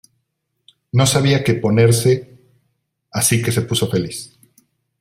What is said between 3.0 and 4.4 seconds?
asi que se puso feliz.